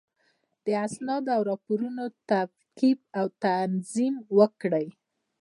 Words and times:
د 0.65 0.67
اسنادو 0.85 1.29
او 1.35 1.41
راپورونو 1.51 2.05
تفکیک 2.29 2.99
او 3.19 3.25
تنظیم 3.43 4.15
وکړئ. 4.37 4.87